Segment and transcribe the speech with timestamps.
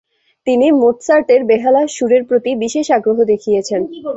[0.47, 3.81] তিনি মোৎসার্টের বেহালার সুরের প্রতি বিশেষ আগ্রহ দেখিয়েছেন।